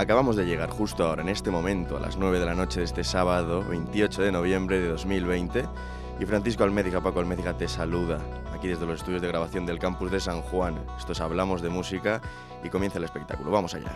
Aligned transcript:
Acabamos 0.00 0.34
de 0.34 0.46
llegar 0.46 0.70
justo 0.70 1.04
ahora, 1.04 1.20
en 1.20 1.28
este 1.28 1.50
momento, 1.50 1.98
a 1.98 2.00
las 2.00 2.16
9 2.16 2.38
de 2.38 2.46
la 2.46 2.54
noche 2.54 2.80
de 2.80 2.86
este 2.86 3.04
sábado, 3.04 3.62
28 3.68 4.22
de 4.22 4.32
noviembre 4.32 4.80
de 4.80 4.88
2020, 4.88 5.66
y 6.18 6.24
Francisco 6.24 6.64
Almédica, 6.64 7.02
Paco 7.02 7.20
Almédica 7.20 7.52
te 7.52 7.68
saluda 7.68 8.18
aquí 8.50 8.66
desde 8.66 8.86
los 8.86 9.00
estudios 9.00 9.20
de 9.20 9.28
grabación 9.28 9.66
del 9.66 9.78
campus 9.78 10.10
de 10.10 10.18
San 10.18 10.40
Juan. 10.40 10.82
Esto 10.98 11.12
es 11.12 11.20
Hablamos 11.20 11.60
de 11.60 11.68
Música 11.68 12.22
y 12.64 12.70
comienza 12.70 12.96
el 12.96 13.04
espectáculo. 13.04 13.50
Vamos 13.50 13.74
allá. 13.74 13.94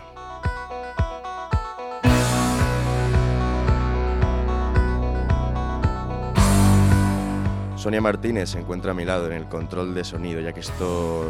Sonia 7.77 8.01
Martínez 8.01 8.51
se 8.51 8.59
encuentra 8.59 8.91
a 8.91 8.93
mi 8.93 9.05
lado 9.05 9.25
en 9.25 9.33
el 9.33 9.47
control 9.47 9.95
de 9.95 10.03
sonido, 10.03 10.39
ya 10.39 10.53
que 10.53 10.59
esto 10.59 11.25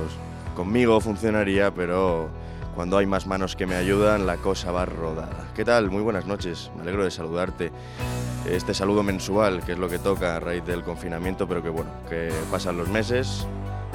conmigo 0.54 1.00
funcionaría, 1.00 1.74
pero 1.74 2.30
cuando 2.76 2.98
hay 2.98 3.06
más 3.06 3.26
manos 3.26 3.56
que 3.56 3.66
me 3.66 3.76
ayudan, 3.76 4.28
la 4.28 4.38
cosa 4.38 4.72
va 4.72 4.86
rodada. 4.86 5.48
¿Qué 5.56 5.64
tal? 5.64 5.90
Muy 5.90 6.02
buenas 6.02 6.26
noches, 6.26 6.72
me 6.76 6.82
alegro 6.82 7.06
de 7.06 7.12
saludarte. 7.12 7.72
Este 8.46 8.74
saludo 8.74 9.02
mensual, 9.02 9.64
que 9.64 9.72
es 9.72 9.80
lo 9.80 9.88
que 9.88 9.98
toca 9.98 10.36
a 10.36 10.40
raíz 10.42 10.66
del 10.66 10.84
confinamiento, 10.84 11.48
pero 11.48 11.64
que 11.64 11.70
bueno, 11.70 11.90
que 12.10 12.32
pasan 12.52 12.78
los 12.78 12.90
meses 12.90 13.48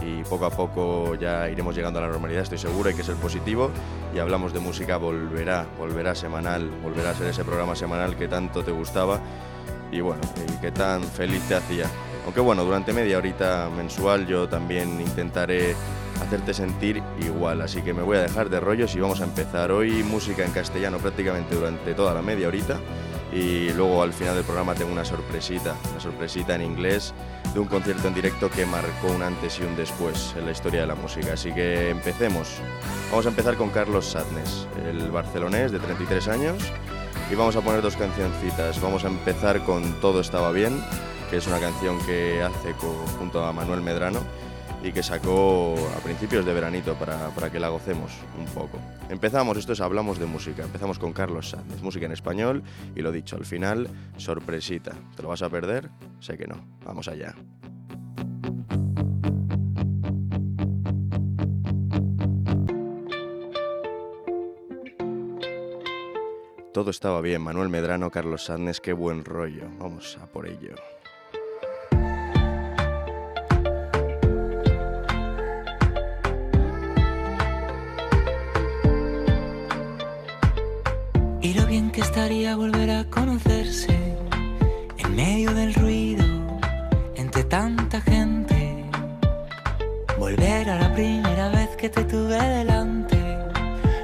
y 0.03 0.23
poco 0.25 0.47
a 0.47 0.51
poco 0.51 1.15
ya 1.15 1.49
iremos 1.51 1.77
llegando 1.77 1.99
a 1.99 2.03
la 2.03 2.09
normalidad, 2.09 2.43
estoy 2.43 2.57
seguro, 2.57 2.89
hay 2.89 2.95
que 2.95 3.05
ser 3.05 3.17
positivo 3.17 3.71
y 4.15 4.19
hablamos 4.19 4.55
de 4.55 4.61
música, 4.61 4.97
volverá, 4.97 5.67
volverá 5.79 6.15
semanal, 6.15 6.71
volverá 6.83 7.11
a 7.11 7.15
ser 7.15 7.27
ese 7.27 7.45
programa 7.45 7.77
semanal 7.77 8.17
que 8.17 8.29
tanto 8.29 8.65
te 8.65 8.73
gustaba 8.73 9.21
y 9.93 10.01
bueno, 10.01 10.23
y 10.49 10.61
que 10.61 10.73
tan 10.73 11.03
feliz 11.03 11.43
te 11.43 11.55
hacía. 11.55 11.85
Aunque 12.25 12.41
bueno, 12.41 12.65
durante 12.65 12.95
media 12.95 13.19
horita 13.19 13.69
mensual 13.77 14.27
yo 14.27 14.49
también 14.49 15.01
intentaré 15.01 15.77
hacerte 16.21 16.55
sentir 16.55 17.03
igual, 17.21 17.61
así 17.63 17.83
que 17.83 17.93
me 17.93 18.03
voy 18.03 18.19
a 18.19 18.23
dejar 18.23 18.51
de 18.51 18.61
rollos 18.61 18.95
y 18.95 19.01
vamos 19.01 19.21
a 19.21 19.25
empezar 19.25 19.73
hoy 19.73 20.03
música 20.03 20.45
en 20.45 20.53
castellano 20.53 20.99
prácticamente 20.99 21.55
durante 21.55 21.95
toda 21.95 22.15
la 22.15 22.23
media 22.23 22.49
horita 22.49 22.79
y 23.33 23.73
luego 23.73 24.03
al 24.03 24.13
final 24.13 24.35
del 24.35 24.45
programa 24.45 24.75
tengo 24.75 24.93
una 24.93 25.05
sorpresita, 25.05 25.75
una 25.91 26.01
sorpresita 26.01 26.55
en 26.55 26.63
inglés 26.63 27.15
de 27.55 27.61
un 27.61 27.67
concierto 27.67 28.09
en 28.09 28.15
directo 28.15 28.51
que 28.51 28.67
marcó 28.67 29.09
un 29.15 29.23
antes 29.23 29.59
y 29.61 29.63
un 29.63 29.77
después 29.77 30.35
en 30.37 30.47
la 30.47 30.53
historia 30.53 30.81
de 30.81 30.87
la 30.87 30.95
música. 30.95 31.35
Así 31.35 31.53
que 31.53 31.91
empecemos. 31.91 32.59
Vamos 33.11 33.27
a 33.27 33.29
empezar 33.29 33.57
con 33.57 33.71
Carlos 33.71 34.07
Sadness, 34.07 34.67
el 34.89 35.11
barcelonés 35.11 35.73
de 35.73 35.79
33 35.79 36.29
años 36.29 36.59
y 37.31 37.35
vamos 37.35 37.55
a 37.57 37.61
poner 37.61 37.83
dos 37.83 37.97
cancioncitas. 37.97 38.81
Vamos 38.81 39.05
a 39.05 39.09
empezar 39.09 39.65
con 39.65 40.01
Todo 40.01 40.21
estaba 40.21 40.51
bien 40.51 40.81
que 41.31 41.37
es 41.37 41.47
una 41.47 41.61
canción 41.61 41.97
que 42.07 42.43
hace 42.43 42.73
junto 43.17 43.45
a 43.45 43.53
Manuel 43.53 43.83
Medrano 43.83 44.21
y 44.83 44.93
que 44.93 45.03
sacó 45.03 45.75
a 45.97 46.01
principios 46.01 46.45
de 46.45 46.55
veranito 46.55 46.95
para, 46.95 47.51
que 47.51 47.61
la 47.61 47.69
gocemos 47.69 48.13
un 48.39 48.47
poco. 48.47 48.79
Empezamos, 49.09 49.57
esto 49.57 49.73
es 49.73 49.81
Hablamos 49.81 50.19
de 50.19 50.27
Música, 50.27 50.63
empezamos 50.63 50.99
con 50.99 51.13
Carlos 51.13 51.51
Sánchez, 51.51 51.83
música 51.83 52.07
en 52.07 52.13
español 52.13 52.63
y 52.97 53.01
lo 53.03 53.13
dicho, 53.13 53.37
al 53.37 53.45
final, 53.45 53.89
sorpresita. 54.17 54.93
¿Te 55.17 55.23
lo 55.23 55.29
vas 55.29 55.43
a 55.43 55.51
perder? 55.51 55.91
Sé 56.21 56.39
que 56.39 56.47
no. 56.47 56.57
Vamos 56.85 57.09
allá. 57.09 57.35
Todo 66.73 66.91
estaba 66.91 67.21
bien, 67.21 67.43
Manuel 67.43 67.69
Medrano, 67.69 68.11
Carlos 68.11 68.45
Sánchez, 68.45 68.81
qué 68.81 68.93
buen 68.93 69.25
rollo. 69.25 69.65
Vamos 69.79 70.17
a 70.23 70.27
por 70.27 70.47
ello. 70.47 70.75
Estaría 82.21 82.55
volver 82.55 82.91
a 82.91 83.05
conocerse 83.05 83.97
en 84.99 85.17
medio 85.17 85.55
del 85.55 85.73
ruido, 85.73 86.23
entre 87.17 87.45
tanta 87.45 87.99
gente. 88.03 88.85
Volver 90.19 90.69
a 90.69 90.81
la 90.81 90.93
primera 90.93 91.49
vez 91.49 91.71
que 91.79 91.89
te 91.89 92.05
tuve 92.05 92.39
delante, 92.39 93.17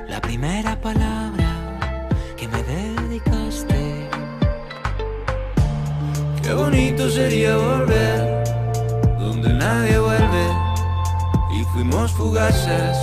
la 0.08 0.18
primera 0.22 0.80
palabra 0.80 2.08
que 2.38 2.48
me 2.48 2.62
dedicaste. 2.62 4.08
Qué 6.42 6.54
bonito 6.54 7.10
sería 7.10 7.54
volver 7.58 8.44
donde 9.18 9.52
nadie 9.52 9.98
vuelve 9.98 10.46
y 11.54 11.64
fuimos 11.64 12.12
fugaces 12.12 12.96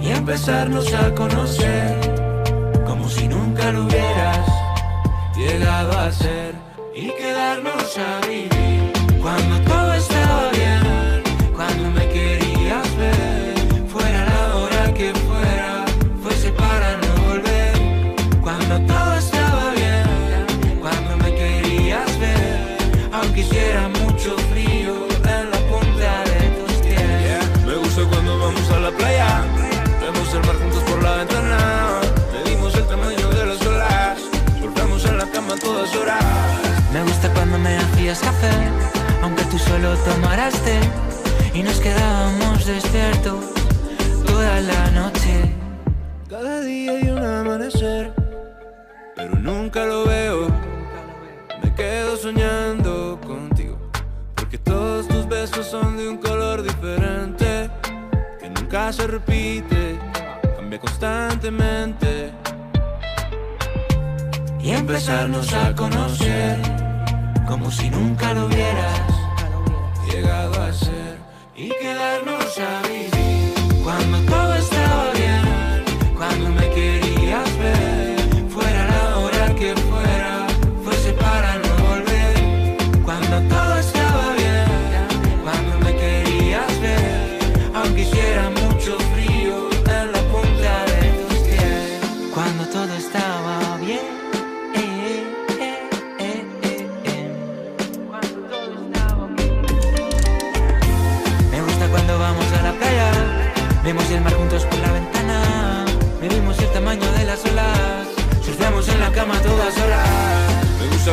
y 0.00 0.08
empezarnos 0.08 0.90
a 0.94 1.14
conocer 1.14 2.23
ser 6.12 6.54
y 6.94 7.10
quedarnos 7.10 7.98
a 7.98 8.26
vivir. 8.26 8.92
Cuando 9.22 9.73
tomaras 40.04 40.54
té. 40.62 40.78
Y 41.54 41.62
nos 41.62 41.78
quedábamos 41.80 42.66
despiertos 42.66 43.44
toda 44.26 44.60
la 44.60 44.90
noche. 44.90 45.52
Cada 46.28 46.60
día 46.62 46.92
hay 46.92 47.08
un 47.10 47.24
amanecer, 47.24 48.12
pero 49.14 49.36
nunca 49.36 49.84
lo 49.84 50.04
veo. 50.04 50.48
Me 51.62 51.74
quedo 51.74 52.16
soñando 52.16 53.20
contigo, 53.26 53.78
porque 54.34 54.58
todos 54.58 55.06
tus 55.06 55.28
besos 55.28 55.66
son 55.66 55.96
de 55.96 56.08
un 56.08 56.18
color 56.18 56.62
diferente, 56.62 57.70
que 58.40 58.50
nunca 58.50 58.92
se 58.92 59.06
repite, 59.06 59.98
cambia 60.56 60.80
constantemente 60.80 62.32
y 64.60 64.70
empezarnos 64.70 65.52
a 65.52 65.74
conocer 65.74 66.58
como 67.46 67.70
si 67.70 67.90
nunca 67.90 68.32
lo 68.32 68.46
hubieras 68.46 69.23
llegado 70.14 70.62
a 70.62 70.72
ser 70.72 71.18
y 71.56 71.70
quedarnos 71.70 72.58
a 72.58 72.82
vivir. 72.86 73.82
Cuando 73.82 74.18
todo 74.30 74.43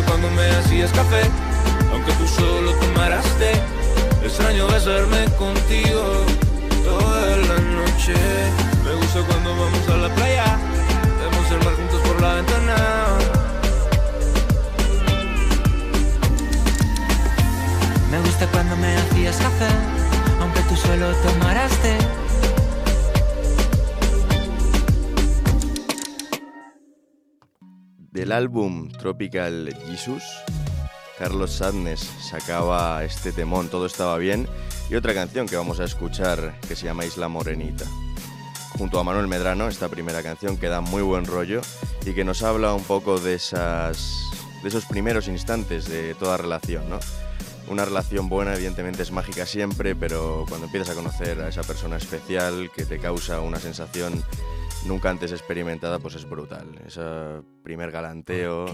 Cuando 0.07 0.29
me 0.31 0.49
hacías 0.51 0.91
café, 0.91 1.21
aunque 1.91 2.11
tú 2.13 2.27
solo 2.27 2.73
tomaras 2.73 3.25
té. 3.37 3.51
Extraño 4.25 4.67
besarme 4.67 5.25
contigo 5.37 6.25
toda 6.83 7.37
la 7.37 7.59
noche. 7.59 8.40
Del 28.31 28.37
álbum 28.37 28.89
Tropical 28.89 29.75
Jesus, 29.87 30.23
Carlos 31.19 31.51
Sadness 31.51 31.99
sacaba 31.99 33.03
este 33.03 33.33
temón, 33.33 33.67
Todo 33.67 33.85
estaba 33.85 34.17
bien, 34.17 34.47
y 34.89 34.95
otra 34.95 35.13
canción 35.13 35.49
que 35.49 35.57
vamos 35.57 35.81
a 35.81 35.83
escuchar 35.83 36.57
que 36.65 36.77
se 36.77 36.85
llama 36.85 37.03
Isla 37.03 37.27
Morenita. 37.27 37.83
junto 38.77 39.01
a 39.01 39.03
Manuel 39.03 39.27
Medrano, 39.27 39.67
esta 39.67 39.89
primera 39.89 40.23
canción 40.23 40.55
que 40.55 40.69
da 40.69 40.79
muy 40.79 41.01
buen 41.01 41.25
rollo 41.25 41.59
y 42.05 42.13
que 42.13 42.23
nos 42.23 42.41
habla 42.41 42.73
un 42.73 42.85
poco 42.85 43.19
de, 43.19 43.33
esas, 43.33 44.29
de 44.63 44.69
esos 44.69 44.85
primeros 44.85 45.27
instantes 45.27 45.89
de 45.89 46.15
toda 46.15 46.37
relación, 46.37 46.89
¿no? 46.89 46.99
Una 47.67 47.83
relación 47.83 48.29
buena 48.29 48.53
evidentemente 48.53 49.01
es 49.03 49.11
mágica 49.11 49.45
siempre, 49.45 49.93
pero 49.93 50.45
cuando 50.47 50.67
empiezas 50.67 50.91
a 50.91 50.95
conocer 50.95 51.41
a 51.41 51.49
esa 51.49 51.63
persona 51.63 51.97
especial 51.97 52.71
que 52.73 52.85
te 52.85 52.97
causa 52.97 53.41
una 53.41 53.59
sensación 53.59 54.23
nunca 54.85 55.09
antes 55.09 55.31
experimentada, 55.31 55.99
pues 55.99 56.15
es 56.15 56.29
brutal. 56.29 56.67
Ese 56.85 57.01
primer 57.63 57.91
galanteo, 57.91 58.65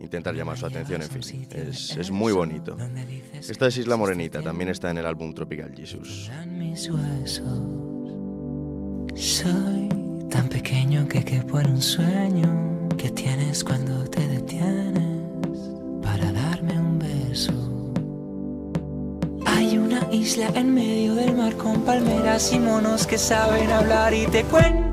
intentar 0.00 0.34
llamar 0.34 0.58
su 0.58 0.66
atención, 0.66 1.02
en 1.02 1.08
fin, 1.08 1.48
es, 1.50 1.96
es 1.96 2.10
muy 2.10 2.32
bonito. 2.32 2.76
Esta 3.32 3.66
es 3.66 3.78
Isla 3.78 3.96
Morenita, 3.96 4.42
también 4.42 4.70
está 4.70 4.90
en 4.90 4.98
el 4.98 5.06
álbum 5.06 5.34
Tropical 5.34 5.74
Jesus. 5.74 6.30
Soy 9.14 9.88
tan 10.30 10.48
pequeño 10.48 11.08
que 11.08 11.24
quepo 11.24 11.58
en 11.60 11.70
un 11.70 11.82
sueño 11.82 12.88
que 12.96 13.10
tienes 13.10 13.64
cuando 13.64 14.04
te 14.04 14.26
detienes 14.28 15.58
para 16.02 16.30
darme 16.32 16.78
un 16.78 16.98
beso. 16.98 17.52
Hay 19.46 19.78
una 19.78 20.06
isla 20.12 20.50
en 20.54 20.74
medio 20.74 21.14
del 21.14 21.34
mar 21.34 21.56
con 21.56 21.82
palmeras 21.82 22.52
y 22.52 22.60
monos 22.60 23.06
que 23.06 23.18
saben 23.18 23.70
hablar 23.70 24.14
y 24.14 24.26
te 24.26 24.44
cuentan 24.44 24.87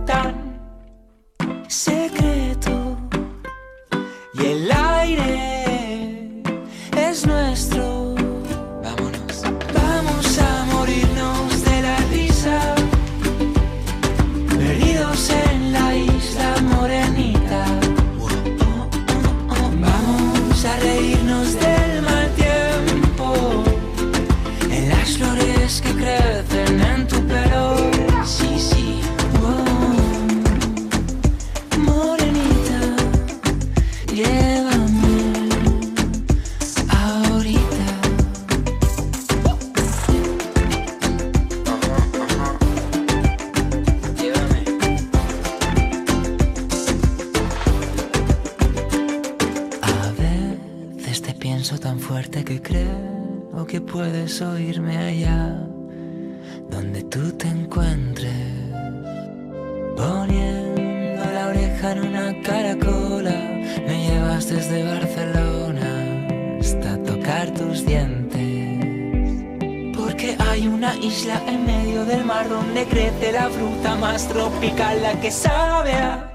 mar 72.46 72.50
donde 72.50 72.86
crece 72.86 73.32
la 73.32 73.50
fruta 73.50 73.96
más 73.96 74.28
tropical, 74.28 75.02
la 75.02 75.20
que 75.20 75.32
sabe 75.32 75.94
a 75.94 76.30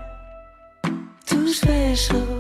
tus 1.27 1.61
besos. 1.63 2.40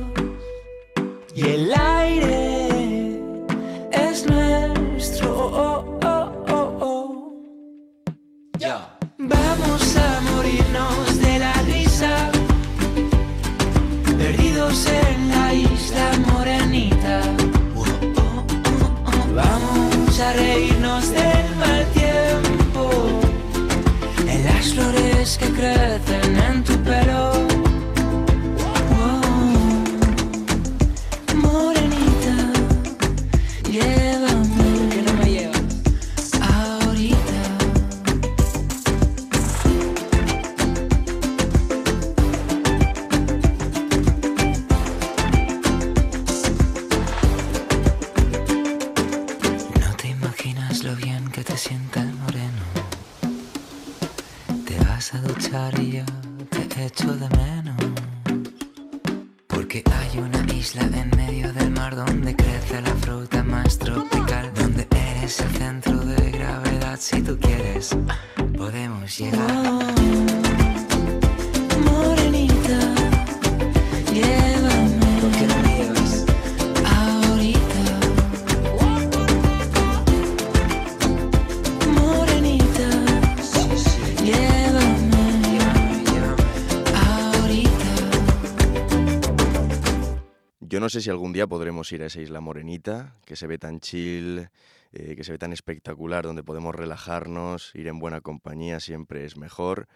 Sé 90.90 91.00
si 91.00 91.08
algún 91.08 91.32
día 91.32 91.46
podremos 91.46 91.90
ir 91.92 92.02
a 92.02 92.06
esa 92.06 92.20
isla 92.20 92.40
morenita, 92.40 93.14
que 93.24 93.36
se 93.36 93.46
ve 93.46 93.56
tan 93.56 93.80
chill, 93.80 94.50
eh, 94.92 95.16
que 95.16 95.24
se 95.24 95.32
ve 95.32 95.38
tan 95.38 95.52
espectacular, 95.52 96.24
donde 96.24 96.42
podemos 96.42 96.74
relajarnos, 96.74 97.74
ir 97.74 97.88
en 97.88 97.98
buena 97.98 98.20
compañía 98.20 98.80
siempre 98.80 99.24
es 99.24 99.36
mejor. 99.36 99.88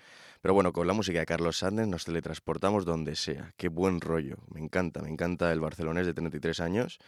Pero 0.45 0.53
bueno, 0.53 0.75
con 0.75 0.87
la 0.87 0.93
música 0.93 1.21
de 1.21 1.25
Carlos 1.25 1.57
Sández 1.57 1.87
nos 1.87 2.05
teletransportamos 2.05 2.85
donde 2.85 3.17
sea. 3.17 3.55
Qué 3.57 3.69
buen 3.71 4.03
rollo. 4.03 4.37
Me 4.53 4.61
encanta, 4.61 5.01
me 5.01 5.09
encanta 5.09 5.51
el 5.51 5.59
barcelonés 5.59 6.05
de 6.05 6.13
33 6.13 6.61
años. 6.61 6.99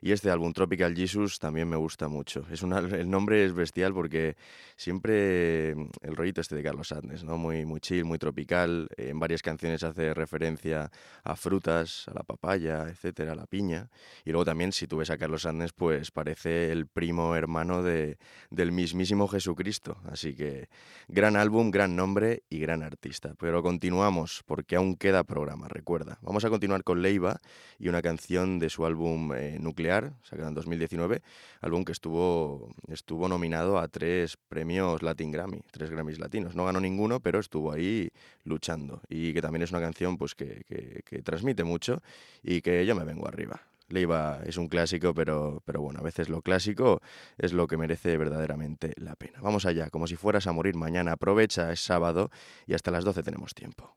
Y 0.00 0.12
este 0.12 0.30
álbum 0.30 0.52
Tropical 0.52 0.94
Jesus 0.94 1.40
también 1.40 1.68
me 1.68 1.74
gusta 1.74 2.06
mucho. 2.06 2.46
Es 2.52 2.62
una- 2.62 2.78
el 2.78 3.10
nombre 3.10 3.44
es 3.44 3.52
bestial 3.52 3.92
porque 3.94 4.36
siempre 4.76 5.74
mm, 5.74 5.88
el 6.02 6.14
rollito 6.14 6.40
este 6.40 6.54
de 6.54 6.62
Carlos 6.62 6.86
Sández, 6.86 7.24
¿no? 7.24 7.36
Muy, 7.36 7.66
muy 7.66 7.80
chill, 7.80 8.04
muy 8.04 8.18
tropical. 8.20 8.86
En 8.96 9.18
varias 9.18 9.42
canciones 9.42 9.82
hace 9.82 10.14
referencia 10.14 10.92
a 11.24 11.34
frutas, 11.34 12.06
a 12.06 12.14
la 12.14 12.22
papaya, 12.22 12.84
etcétera, 12.88 13.32
a 13.32 13.34
la 13.34 13.46
piña. 13.46 13.90
Y 14.24 14.30
luego 14.30 14.44
también, 14.44 14.70
si 14.70 14.86
tú 14.86 14.98
ves 14.98 15.10
a 15.10 15.18
Carlos 15.18 15.42
Sández, 15.42 15.72
pues 15.72 16.12
parece 16.12 16.70
el 16.70 16.86
primo 16.86 17.34
hermano 17.34 17.82
de, 17.82 18.18
del 18.50 18.70
mismísimo 18.70 19.26
Jesucristo. 19.26 19.96
Así 20.04 20.36
que 20.36 20.68
gran 21.08 21.34
álbum, 21.34 21.72
gran 21.72 21.96
nombre 21.96 22.44
y 22.48 22.60
gran 22.60 22.83
artista. 22.84 23.34
Pero 23.38 23.62
continuamos, 23.62 24.42
porque 24.46 24.76
aún 24.76 24.96
queda 24.96 25.24
programa, 25.24 25.68
recuerda. 25.68 26.18
Vamos 26.22 26.44
a 26.44 26.50
continuar 26.50 26.84
con 26.84 27.02
Leiva 27.02 27.40
y 27.78 27.88
una 27.88 28.02
canción 28.02 28.58
de 28.58 28.70
su 28.70 28.86
álbum 28.86 29.32
eh, 29.34 29.58
Nuclear, 29.60 30.12
sacado 30.22 30.48
en 30.48 30.54
2019, 30.54 31.22
álbum 31.60 31.84
que 31.84 31.92
estuvo, 31.92 32.74
estuvo 32.88 33.28
nominado 33.28 33.78
a 33.78 33.88
tres 33.88 34.36
premios 34.48 35.02
Latin 35.02 35.32
Grammy, 35.32 35.62
tres 35.70 35.90
Grammys 35.90 36.18
latinos. 36.18 36.54
No 36.54 36.64
ganó 36.64 36.80
ninguno, 36.80 37.20
pero 37.20 37.38
estuvo 37.40 37.72
ahí 37.72 38.10
luchando. 38.44 39.00
Y 39.08 39.32
que 39.32 39.42
también 39.42 39.62
es 39.62 39.70
una 39.70 39.80
canción 39.80 40.16
pues, 40.16 40.34
que, 40.34 40.62
que- 40.68 41.02
que 41.04 41.22
transmite 41.22 41.64
mucho 41.64 42.02
y 42.42 42.60
que 42.62 42.84
yo 42.86 42.94
me 42.94 43.04
vengo 43.04 43.26
arriba. 43.26 43.60
Leiva 43.88 44.40
es 44.44 44.56
un 44.56 44.68
clásico, 44.68 45.14
pero, 45.14 45.62
pero 45.64 45.80
bueno, 45.80 46.00
a 46.00 46.02
veces 46.02 46.28
lo 46.28 46.42
clásico 46.42 47.00
es 47.38 47.52
lo 47.52 47.66
que 47.66 47.76
merece 47.76 48.16
verdaderamente 48.16 48.92
la 48.96 49.16
pena. 49.16 49.40
Vamos 49.42 49.66
allá, 49.66 49.90
como 49.90 50.06
si 50.06 50.16
fueras 50.16 50.46
a 50.46 50.52
morir 50.52 50.74
mañana. 50.74 51.12
Aprovecha, 51.12 51.72
es 51.72 51.80
sábado 51.80 52.30
y 52.66 52.74
hasta 52.74 52.90
las 52.90 53.04
12 53.04 53.22
tenemos 53.22 53.54
tiempo. 53.54 53.96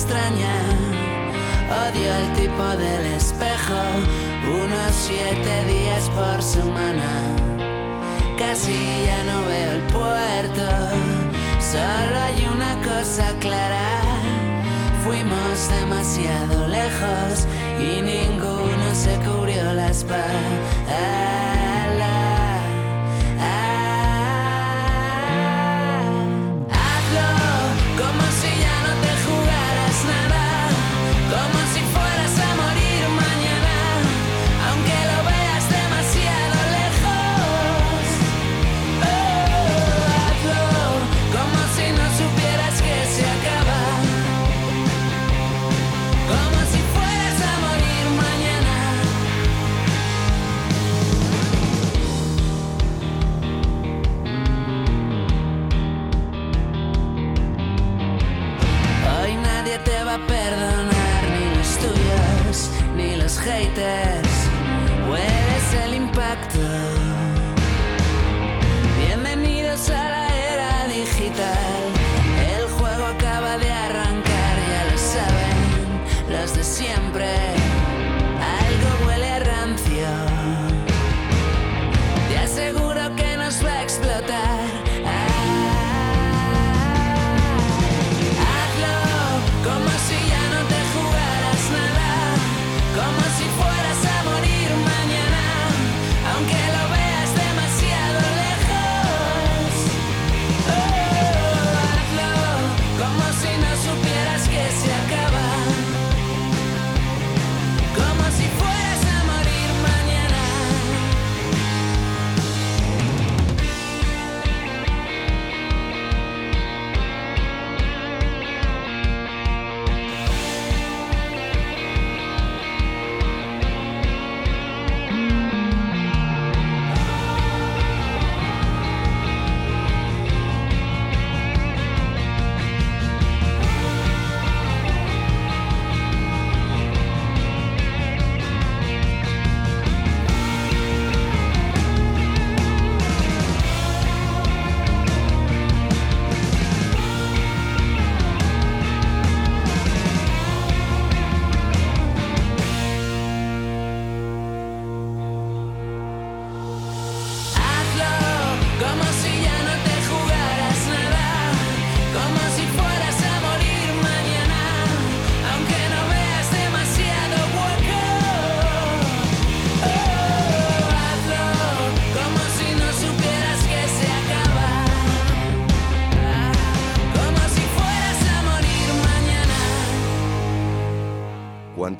extraña. 0.00 0.56
Odio 1.84 2.10
el 2.20 2.32
tipo 2.32 2.66
del 2.84 3.04
espejo. 3.16 3.80
Unos 4.64 4.92
siete 4.94 5.64
días 5.66 6.08
por 6.10 6.42
semana 6.42 7.10
casi 8.38 9.04
ya 9.06 9.22
no 9.24 9.44
veo 9.46 9.72
el 9.72 9.82
puerto. 9.92 10.66
Solo 11.60 12.14
hay 12.26 12.48
una 12.54 12.72
cosa 12.88 13.26
clara. 13.40 14.00
Fuimos 15.04 15.68
demasiado 15.68 16.66
lejos 16.68 17.46
y 17.78 18.00
ninguno 18.00 18.86
se 18.94 19.14
cubrió 19.24 19.72
la 19.74 19.90
espalda. 19.90 21.39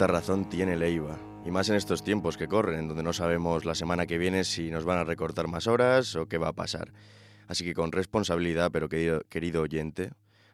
Razón 0.07 0.49
tiene 0.49 0.77
Leiva. 0.77 1.19
Y 1.45 1.51
más 1.51 1.69
en 1.69 1.77
estos 1.77 2.05
tiempos 2.05 2.37
que 2.37 2.49
corren, 2.49 2.81
en 2.81 2.89
donde 2.89 3.03
no 3.03 3.13
sabemos 3.13 3.65
la 3.65 3.75
semana 3.75 4.07
que 4.07 4.19
viene 4.19 4.45
si 4.45 4.71
nos 4.71 4.85
van 4.85 4.99
a 4.99 5.05
recortar 5.05 5.49
más 5.49 5.67
horas 5.67 6.15
o 6.17 6.27
qué 6.27 6.39
va 6.39 6.49
a 6.49 6.53
pasar. 6.53 6.93
Así 7.49 7.65
que 7.65 7.75
con 7.75 7.93
responsabilidad, 7.93 8.71
pero 8.73 8.89
querido, 8.89 9.23
querido 9.29 9.63
oyente, 9.63 10.11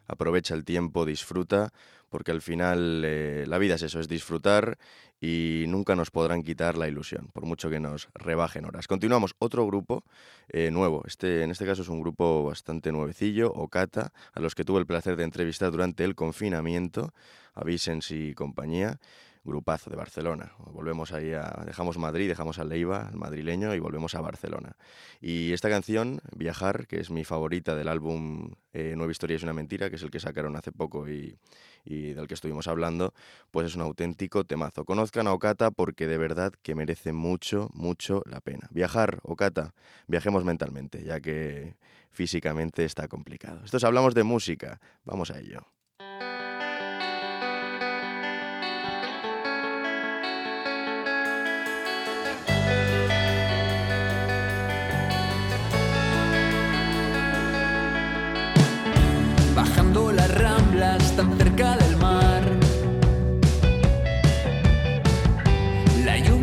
aprovecha 0.07 0.55
el 0.55 0.65
tiempo, 0.65 1.05
disfruta, 1.05 1.71
porque 2.09 2.31
al 2.31 2.41
final 2.41 3.03
eh, 3.05 3.45
la 3.47 3.57
vida 3.57 3.75
es 3.75 3.81
eso, 3.81 3.99
es 3.99 4.07
disfrutar 4.07 4.77
y 5.19 5.65
nunca 5.67 5.95
nos 5.95 6.11
podrán 6.11 6.43
quitar 6.43 6.77
la 6.77 6.87
ilusión, 6.87 7.29
por 7.33 7.45
mucho 7.45 7.69
que 7.69 7.79
nos 7.79 8.07
rebajen 8.13 8.65
horas. 8.65 8.87
Continuamos, 8.87 9.35
otro 9.39 9.65
grupo 9.65 10.03
eh, 10.47 10.71
nuevo, 10.71 11.03
este, 11.05 11.43
en 11.43 11.51
este 11.51 11.65
caso 11.65 11.81
es 11.81 11.89
un 11.89 12.01
grupo 12.01 12.45
bastante 12.45 12.91
nuevecillo, 12.91 13.51
Ocata, 13.51 14.13
a 14.33 14.39
los 14.39 14.55
que 14.55 14.63
tuve 14.63 14.79
el 14.79 14.85
placer 14.85 15.17
de 15.17 15.23
entrevistar 15.23 15.71
durante 15.71 16.03
el 16.03 16.15
confinamiento, 16.15 17.13
a 17.53 17.63
Vicens 17.63 18.11
y 18.11 18.33
compañía 18.35 18.99
grupazo 19.47 19.89
de 19.89 19.95
Barcelona. 19.95 20.51
Volvemos 20.59 21.13
ahí 21.13 21.33
a, 21.33 21.63
dejamos 21.65 21.97
Madrid, 21.97 22.27
dejamos 22.27 22.59
a 22.59 22.63
Leiva, 22.63 23.07
el 23.11 23.17
madrileño, 23.17 23.73
y 23.73 23.79
volvemos 23.79 24.13
a 24.13 24.21
Barcelona. 24.21 24.75
Y 25.21 25.53
esta 25.53 25.69
canción, 25.69 26.19
Viajar, 26.35 26.85
que 26.85 26.99
es 26.99 27.09
mi 27.09 27.23
favorita 27.23 27.73
del 27.73 27.87
álbum 27.87 28.51
eh, 28.73 28.93
Nueva 28.95 29.11
Historia 29.11 29.37
es 29.37 29.43
una 29.43 29.53
mentira, 29.53 29.89
que 29.89 29.95
es 29.95 30.03
el 30.03 30.11
que 30.11 30.19
sacaron 30.19 30.55
hace 30.55 30.71
poco 30.71 31.07
y, 31.09 31.37
del 31.85 32.27
que 32.27 32.33
estuvimos 32.33 32.67
hablando, 32.67 33.13
pues 33.49 33.67
es 33.67 33.75
un 33.75 33.81
auténtico 33.81 34.43
temazo. 34.43 34.83
Conozcan 34.83 35.27
a 35.27 35.33
Okata 35.33 35.71
porque 35.71 36.05
de 36.05 36.17
verdad 36.17 36.53
que 36.61 36.75
merece 36.75 37.13
mucho, 37.13 37.69
mucho 37.73 38.23
la 38.25 38.41
pena. 38.41 38.67
Viajar, 38.71 39.19
Okata, 39.23 39.73
viajemos 40.07 40.43
mentalmente, 40.43 41.03
ya 41.03 41.21
que 41.21 41.77
físicamente 42.11 42.83
está 42.83 43.07
complicado. 43.07 43.61
Esto 43.63 43.77
hablamos 43.87 44.13
de 44.13 44.23
música, 44.23 44.81
vamos 45.05 45.31
a 45.31 45.39
ello. 45.39 45.76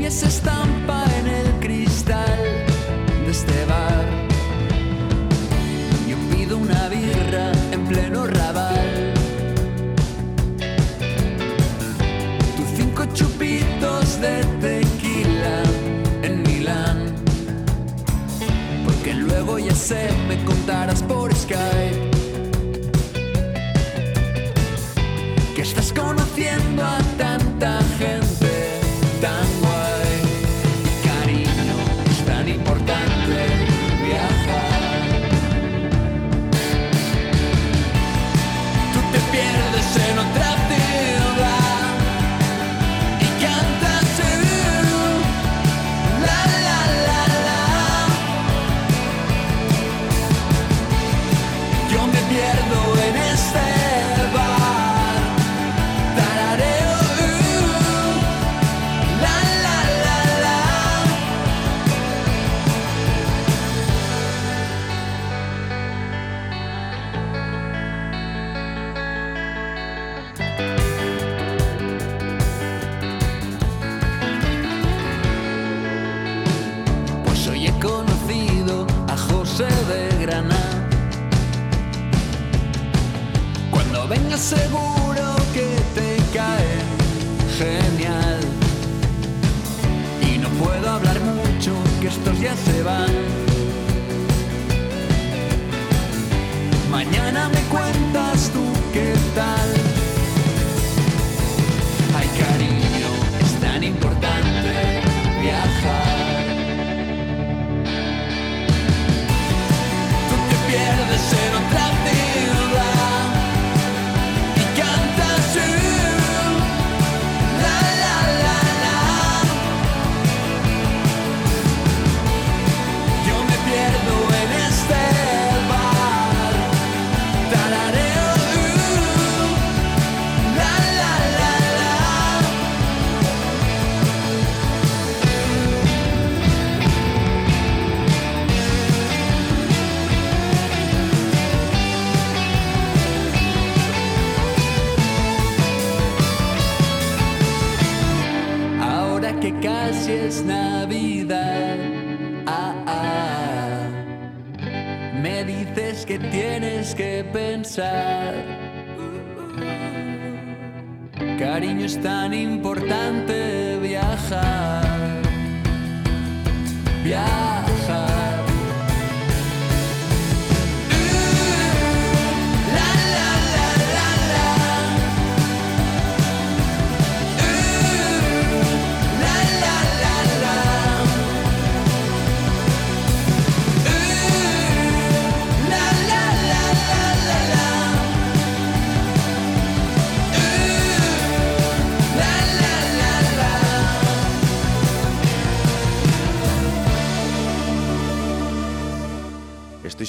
lluvia 0.04 0.10
se 0.10 0.26
estampa 0.26 1.04
en 1.18 1.26
el 1.26 1.60
cristal 1.60 2.38
de 3.24 3.30
este 3.30 3.64
bar. 3.64 4.04
Yo 6.06 6.16
pido 6.30 6.58
una 6.58 6.88
birra 6.88 7.52
en 7.72 7.86
pleno 7.86 8.26
rabal. 8.26 9.14
Tus 12.56 12.68
cinco 12.76 13.06
chupitos 13.14 14.20
de 14.20 14.44
tequila 14.60 15.62
en 16.22 16.42
Milán. 16.42 17.14
Porque 18.84 19.14
luego 19.14 19.58
ya 19.58 19.74
sé, 19.74 20.10
me 20.28 20.36
contarás 20.44 21.02
por 21.02 21.34
Skype. 21.34 21.83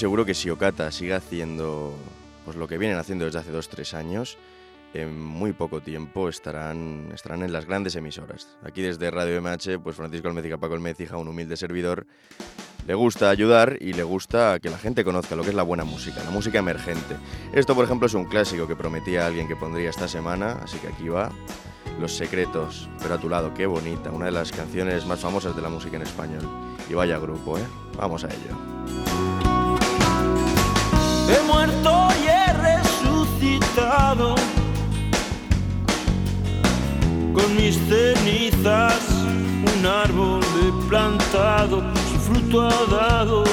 Seguro 0.06 0.24
que 0.24 0.36
si 0.36 0.52
Okata 0.52 0.92
sigue 0.92 1.16
haciendo 1.16 1.98
pues 2.46 2.56
lo 2.56 2.68
que 2.68 2.78
vienen 2.78 3.00
haciendo 3.00 3.26
desde 3.26 3.40
hace 3.40 3.50
dos 3.50 3.70
tres 3.70 3.96
años, 3.96 4.38
en 4.94 5.20
muy 5.20 5.52
poco 5.52 5.82
tiempo 5.82 6.30
estarán, 6.30 7.10
estarán 7.12 7.42
en 7.42 7.52
las 7.52 7.66
grandes 7.66 7.96
emisoras. 7.96 8.56
Aquí 8.64 8.84
desde 8.84 9.10
Radio 9.10 9.42
MH, 9.42 9.80
pues 9.84 9.96
Francisco 9.96 10.28
Almecija, 10.28 10.60
Paco 10.60 10.76
Almecija, 10.76 11.18
un 11.18 11.28
humilde 11.28 11.58
servidor, 11.58 12.06
le 12.86 12.94
gusta 12.94 13.32
ayudar 13.32 13.78
y 13.82 13.94
le 13.94 14.04
gusta 14.04 14.60
que 14.60 14.70
la 14.70 14.78
gente 14.78 15.04
conozca 15.04 15.36
lo 15.36 15.42
que 15.42 15.50
es 15.50 15.56
la 15.56 15.64
buena 15.64 15.86
música, 15.86 16.24
la 16.24 16.30
música 16.30 16.60
emergente. 16.60 17.16
Esto, 17.52 17.74
por 17.74 17.86
ejemplo, 17.86 18.06
es 18.06 18.14
un 18.14 18.26
clásico 18.26 18.68
que 18.68 18.76
prometía 18.76 19.26
alguien 19.26 19.48
que 19.48 19.56
pondría 19.56 19.90
esta 19.90 20.08
semana, 20.08 20.60
así 20.62 20.78
que 20.78 20.90
aquí 20.90 21.10
va. 21.10 21.32
Los 22.00 22.16
secretos, 22.16 22.88
pero 23.02 23.16
a 23.16 23.18
tu 23.18 23.28
lado, 23.28 23.56
qué 23.56 23.66
bonita, 23.66 24.12
una 24.12 24.26
de 24.26 24.32
las 24.34 24.52
canciones 24.52 25.08
más 25.08 25.20
famosas 25.20 25.56
de 25.56 25.64
la 25.64 25.70
música 25.70 25.96
en 25.96 26.04
español. 26.04 26.48
Y 26.88 26.94
vaya 26.94 27.18
grupo, 27.18 27.58
¿eh? 27.58 27.66
Vamos 27.98 28.24
a 28.24 28.28
ello. 28.28 29.35
Mis 37.56 37.78
cenizas. 37.90 39.02
Un 39.78 39.86
árbol 39.86 40.42
he 40.62 40.90
plantado, 40.90 41.84
su 42.12 42.20
fruto 42.20 42.62
ha 42.62 42.86
dado. 42.90 43.44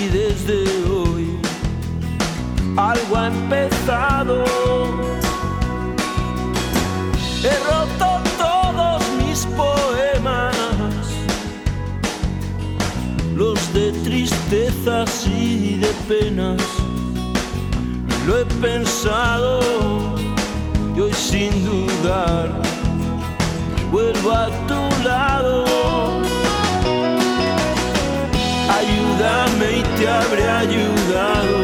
Y 0.00 0.06
desde 0.08 0.64
hoy 0.88 1.38
algo 2.76 3.16
ha 3.16 3.26
empezado. 3.28 4.44
He 7.42 7.56
roto 7.70 8.20
todos 8.38 9.02
mis 9.18 9.46
poemas 9.56 10.56
los 13.34 13.72
de 13.72 13.92
tristezas 14.04 15.26
y 15.26 15.78
de 15.78 15.88
penas. 16.06 16.60
Lo 18.26 18.38
he 18.38 18.44
pensado 18.60 20.19
y 20.96 21.00
hoy 21.00 21.12
sin 21.12 21.64
dudar 21.64 22.48
vuelvo 23.90 24.32
a 24.32 24.46
tu 24.66 25.04
lado. 25.04 25.64
Ayúdame 28.78 29.78
y 29.78 29.82
te 29.98 30.08
habré 30.08 30.48
ayudado, 30.48 31.58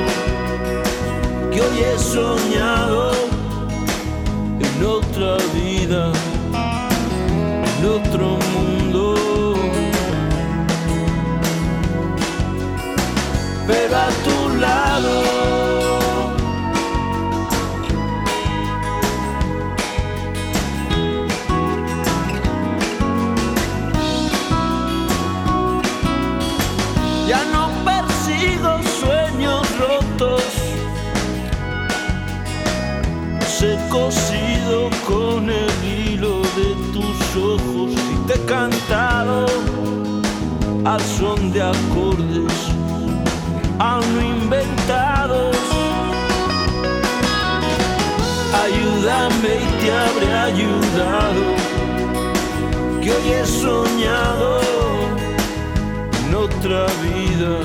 que 1.51 1.61
hoy 1.61 1.79
he 1.81 1.99
soñado 1.99 3.13
en 4.61 4.85
otra 4.85 5.37
vida, 5.55 6.13
en 7.79 7.87
otro 7.87 8.36
cantado 38.47 39.47
al 40.85 41.01
son 41.01 41.53
de 41.53 41.63
acordes 41.63 42.53
aún 43.79 44.25
inventados. 44.25 45.57
Ayúdame 48.65 49.53
y 49.65 49.69
te 49.81 49.93
habré 49.93 50.33
ayudado, 50.51 51.43
que 53.03 53.13
hoy 53.13 53.33
he 53.33 53.47
soñado 53.47 54.61
en 56.21 56.35
otra 56.35 56.87
vida, 57.03 57.59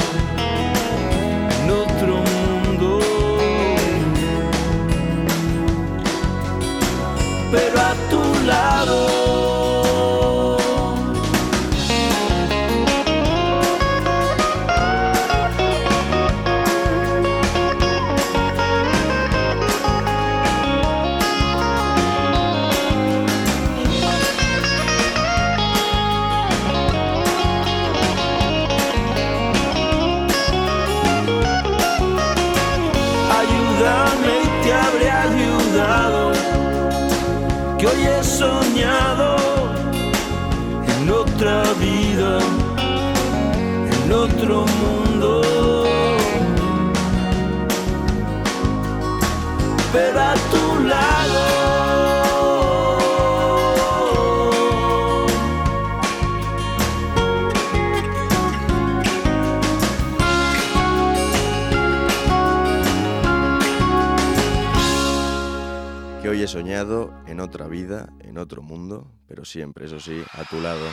he 66.44 66.48
soñado 66.48 67.14
en 67.28 67.40
otra 67.40 67.68
vida, 67.68 68.10
en 68.22 68.38
otro 68.38 68.62
mundo, 68.62 69.12
pero 69.28 69.46
siempre, 69.46 69.86
eso 69.86 70.00
sí, 70.00 70.24
a 70.34 70.44
tu 70.46 70.60
lado. 70.60 70.86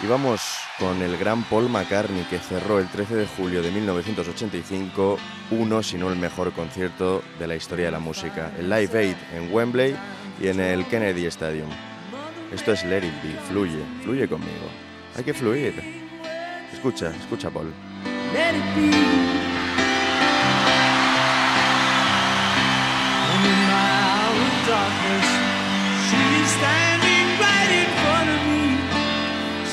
Y 0.00 0.06
vamos 0.06 0.40
con 0.78 1.02
el 1.02 1.16
gran 1.16 1.42
Paul 1.44 1.68
McCartney 1.68 2.24
que 2.24 2.38
cerró 2.38 2.78
el 2.78 2.88
13 2.88 3.16
de 3.16 3.26
julio 3.26 3.62
de 3.62 3.70
1985 3.72 5.18
uno, 5.50 5.82
si 5.82 5.96
no 5.98 6.10
el 6.10 6.18
mejor 6.18 6.52
concierto 6.52 7.22
de 7.38 7.46
la 7.48 7.56
historia 7.56 7.86
de 7.86 7.92
la 7.92 7.98
música, 7.98 8.52
el 8.58 8.70
Live 8.70 8.96
Aid 8.96 9.16
en 9.34 9.52
Wembley 9.52 9.96
y 10.40 10.48
en 10.48 10.60
el 10.60 10.86
Kennedy 10.86 11.26
Stadium. 11.26 11.68
Esto 12.52 12.72
es 12.72 12.84
Let 12.84 13.04
It 13.06 13.40
fluye, 13.48 13.82
fluye 14.02 14.28
conmigo. 14.28 14.68
Hay 15.16 15.24
que 15.24 15.34
fluir. 15.34 15.74
Escucha, 16.72 17.10
escucha 17.14 17.50
Paul. 17.50 17.72
Let. 18.32 19.37
Darkness. 24.68 25.28
She's 26.08 26.50
standing 26.58 27.26
right 27.44 27.72
in 27.82 27.90
front 28.02 28.28
of 28.36 28.40
me, 28.52 28.66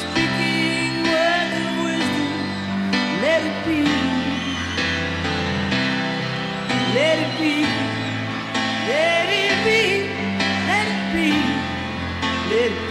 speaking 0.03 0.93
words 1.12 1.55
of 1.65 1.73
wisdom. 1.86 2.31
Let 3.23 3.41
it 3.51 3.60
be. 3.67 3.81
Let 6.95 7.17
it 7.25 7.34
be. 7.39 7.55
Let 8.89 9.27
it 9.43 9.58
be. 9.67 9.81
Let 10.69 10.88
it 10.95 11.13
be. 11.13 11.29
Let 12.49 12.71
it 12.71 12.79
be. 12.81 12.85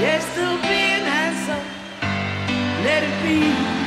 Yes, 0.00 0.24
still 0.32 0.56
being 0.62 1.04
handsome. 1.04 1.62
Let 2.82 3.02
it 3.02 3.22
be. 3.22 3.79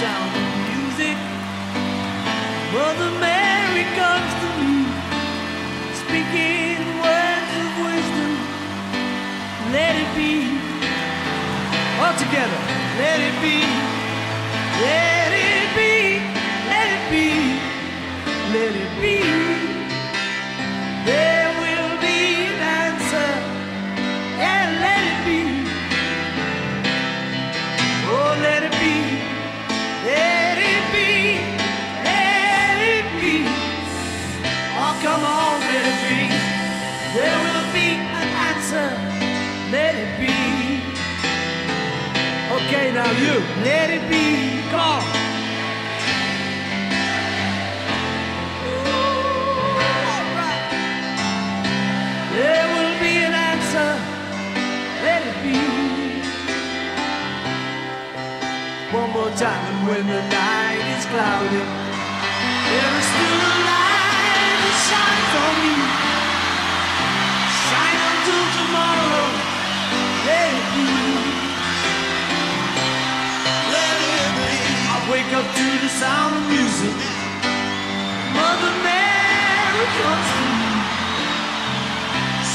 sound 0.00 0.32
of 0.34 0.48
music. 0.72 1.16
Mother 2.72 3.10
Mary 3.20 3.84
comes 4.00 4.32
to 4.42 4.48
me, 4.60 4.76
speaking 6.02 6.80
words 7.04 7.52
of 7.62 7.70
wisdom. 7.84 8.32
Let 9.76 9.92
it 10.02 10.10
be. 10.16 10.32
All 12.00 12.16
together, 12.24 12.60
let 13.02 13.18
it 13.28 13.36
be. 13.44 13.58
Let 14.86 15.30
it 15.50 15.68
be. 15.76 15.94
Let 16.70 16.86
it 16.96 17.04
be. 17.12 17.28
Let 18.54 18.72
it 18.84 18.92
be. 19.02 19.49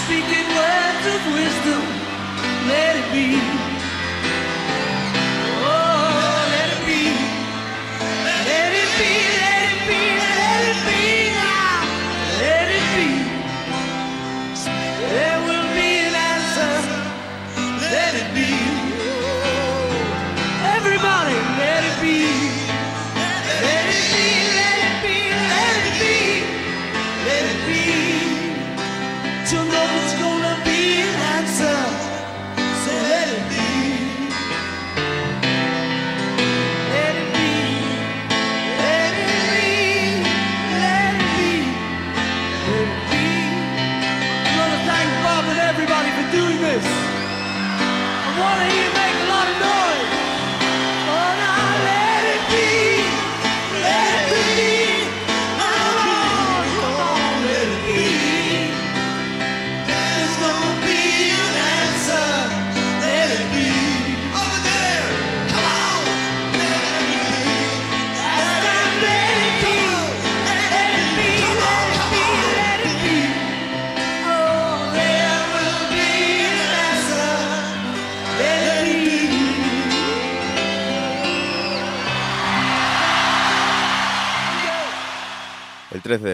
Speaking 0.05 0.47
words 0.55 1.05
of 1.15 1.21
wisdom. 1.33 1.83
Let 2.67 2.95
it 2.97 3.07
be. 3.13 3.74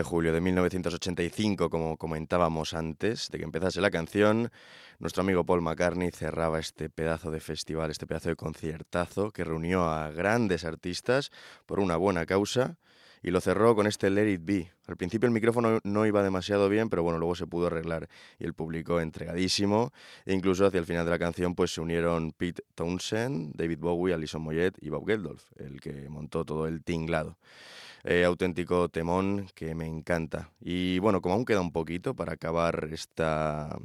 De 0.02 0.06
julio 0.06 0.34
de 0.34 0.42
1985, 0.42 1.70
como 1.70 1.96
comentábamos 1.96 2.74
antes 2.74 3.30
de 3.30 3.38
que 3.38 3.44
empezase 3.44 3.82
la 3.82 3.92
canción, 3.92 4.52
nuestro 4.98 5.22
amigo 5.22 5.46
Paul 5.46 5.62
McCartney 5.62 6.10
cerraba 6.10 6.58
este 6.58 6.90
pedazo 6.90 7.30
de 7.30 7.40
festival, 7.40 7.92
este 7.92 8.08
pedazo 8.08 8.30
de 8.30 8.36
conciertazo 8.36 9.30
que 9.30 9.44
reunió 9.44 9.84
a 9.84 10.10
grandes 10.10 10.66
artistas 10.66 11.30
por 11.68 11.80
una 11.80 11.98
buena 11.98 12.26
causa 12.26 12.78
y 13.24 13.32
lo 13.32 13.42
cerró 13.42 13.76
con 13.76 13.88
este 13.88 14.10
Let 14.10 14.32
It 14.32 14.42
Be. 14.44 14.72
Al 14.88 14.98
principio 14.98 15.28
el 15.28 15.34
micrófono 15.34 15.80
no 15.84 16.06
iba 16.06 16.24
demasiado 16.24 16.70
bien, 16.70 16.90
pero 16.90 17.04
bueno, 17.04 17.20
luego 17.20 17.36
se 17.36 17.48
pudo 17.48 17.68
arreglar 17.68 18.10
y 18.40 18.46
el 18.46 18.54
público 18.54 19.00
entregadísimo. 19.00 19.92
E 20.26 20.34
incluso 20.34 20.66
hacia 20.66 20.80
el 20.80 20.86
final 20.86 21.06
de 21.06 21.12
la 21.12 21.20
canción 21.20 21.56
pues 21.56 21.74
se 21.74 21.82
unieron 21.82 22.32
Pete 22.32 22.64
Townsend, 22.76 23.56
David 23.56 23.80
Bowie, 23.80 24.14
Alison 24.14 24.42
Moyet 24.42 24.76
y 24.82 24.90
Bob 24.90 25.06
Geldof, 25.06 25.44
el 25.58 25.80
que 25.80 26.10
montó 26.10 26.46
todo 26.46 26.68
el 26.68 26.84
tinglado. 26.84 27.38
Eh, 28.04 28.26
auténtico 28.26 28.90
temón 28.90 29.48
que 29.54 29.76
me 29.76 29.86
encanta. 29.86 30.50
Y 30.60 30.98
bueno, 31.00 31.22
como 31.22 31.36
aún 31.36 31.46
queda 31.46 31.62
un 31.62 31.72
poquito 31.72 32.16
para 32.16 32.34
acabar 32.34 32.90
esta, 32.92 33.78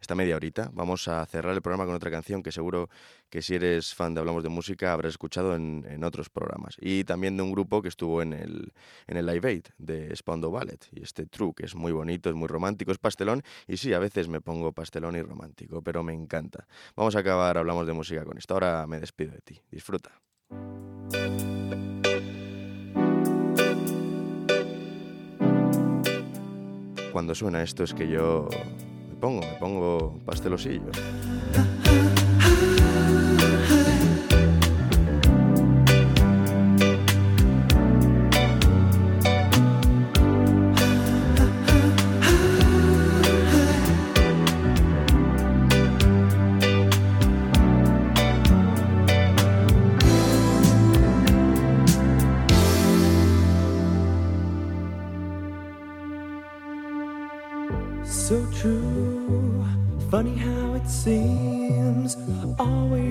esta 0.00 0.14
media 0.14 0.36
horita, 0.36 0.70
vamos 0.72 1.08
a 1.08 1.24
cerrar 1.26 1.54
el 1.54 1.62
programa 1.62 1.86
con 1.86 1.94
otra 1.94 2.10
canción 2.10 2.42
que 2.42 2.52
seguro 2.52 2.88
que 3.30 3.42
si 3.42 3.54
eres 3.56 3.94
fan 3.94 4.14
de 4.14 4.20
Hablamos 4.20 4.42
de 4.42 4.48
Música 4.48 4.92
habrás 4.92 5.10
escuchado 5.10 5.54
en, 5.54 6.04
otros 6.04 6.30
programas. 6.30 6.76
Y 6.80 7.04
también 7.04 7.36
de 7.36 7.42
un 7.42 7.52
grupo 7.52 7.82
que 7.82 7.88
estuvo 7.88 8.22
en 8.22 8.32
el, 8.32 8.72
en 9.06 9.16
el 9.16 9.26
Live 9.26 9.48
Aid 9.48 9.64
de 9.78 10.14
Spando 10.16 10.50
Ballet. 10.50 10.86
Y 10.92 11.02
este 11.02 11.26
True, 11.26 11.52
que 11.54 11.66
es 11.66 11.74
muy 11.74 11.92
bonito, 11.92 12.28
es 12.30 12.34
muy 12.34 12.48
romántico, 12.48 12.92
es 12.92 12.98
pastelón. 12.98 13.42
Y 13.66 13.76
sí, 13.76 13.92
a 13.92 13.98
veces 13.98 14.28
me 14.28 14.40
pongo 14.40 14.72
pastelón 14.72 15.16
y 15.16 15.22
romántico, 15.22 15.82
pero 15.82 16.02
me 16.02 16.14
encanta. 16.14 16.66
Vamos 16.96 17.16
a 17.16 17.20
acabar 17.20 17.58
Hablamos 17.58 17.86
de 17.86 17.92
Música 17.92 18.24
con 18.24 18.38
esto. 18.38 18.54
Ahora 18.54 18.86
me 18.86 19.00
despido 19.00 19.32
de 19.32 19.40
ti. 19.40 19.60
Disfruta. 19.70 20.12
cuando 27.18 27.34
suena 27.34 27.64
esto 27.64 27.82
es 27.82 27.94
que 27.94 28.08
yo 28.08 28.48
me 29.18 29.42
pongo, 29.58 30.14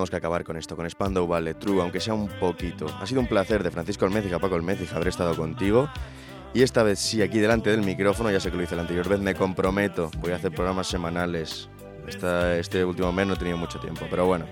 Teníamos 0.00 0.10
que 0.12 0.16
acabar 0.16 0.44
con 0.44 0.56
esto, 0.56 0.76
con 0.76 0.88
Spandau 0.88 1.26
Ballet 1.26 1.58
True, 1.58 1.82
aunque 1.82 2.00
sea 2.00 2.14
un 2.14 2.26
poquito. 2.26 2.86
Ha 3.02 3.06
sido 3.06 3.20
un 3.20 3.26
placer 3.26 3.62
de 3.62 3.70
Francisco 3.70 4.06
Alméziga, 4.06 4.38
Paco 4.38 4.54
Alméziga, 4.54 4.96
haber 4.96 5.08
estado 5.08 5.36
contigo. 5.36 5.90
Y 6.54 6.62
esta 6.62 6.82
vez 6.82 6.98
sí, 6.98 7.20
aquí 7.20 7.38
delante 7.38 7.68
del 7.68 7.82
micrófono, 7.82 8.30
ya 8.30 8.40
sé 8.40 8.50
que 8.50 8.56
lo 8.56 8.62
hice 8.62 8.76
la 8.76 8.80
anterior 8.80 9.06
vez, 9.06 9.20
me 9.20 9.34
comprometo, 9.34 10.10
voy 10.20 10.32
a 10.32 10.36
hacer 10.36 10.52
programas 10.52 10.86
semanales. 10.86 11.68
este 12.06 12.82
último 12.82 13.12
mes 13.12 13.26
no 13.26 13.34
he 13.34 13.36
tenido 13.36 13.58
mucho 13.58 13.78
tiempo, 13.78 14.06
pero 14.08 14.24
bueno, 14.24 14.46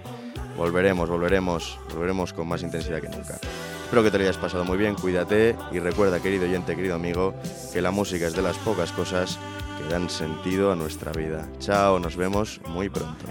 volveremos, 0.55 1.09
volveremos, 1.09 1.79
volveremos 1.95 2.35
con 2.35 2.47
más 2.47 2.63
intensidad 2.63 3.01
que 3.01 3.09
nunca. 3.09 3.39
Espero 3.85 4.03
que 4.03 4.11
te 4.11 4.19
lo 4.19 4.25
hayas 4.25 4.37
pasado 4.37 4.67
muy 4.67 4.77
bien, 4.77 4.97
cuídate 4.97 5.57
y 5.73 5.79
recuerda, 5.79 6.21
querido 6.21 6.45
oyente, 6.45 6.77
querido 6.77 6.97
amigo, 6.97 7.33
que 7.73 7.81
la 7.81 7.91
música 7.91 8.27
es 8.27 8.37
de 8.37 8.43
las 8.43 8.59
pocas 8.59 8.93
cosas 8.93 9.39
que 9.79 9.91
dan 9.91 10.11
sentido 10.11 10.73
a 10.73 10.77
nuestra 10.77 11.11
vida. 11.13 11.49
Chao, 11.59 11.99
nos 11.99 12.17
vemos 12.17 12.61
muy 12.69 12.91
pronto. 12.91 13.25